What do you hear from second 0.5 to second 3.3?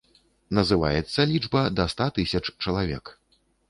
Называецца лічба да ста тысяч чалавек.